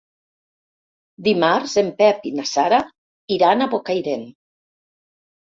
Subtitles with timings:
[1.27, 2.81] Dimarts en Pep i na Sara
[3.37, 4.27] iran a Bocairent.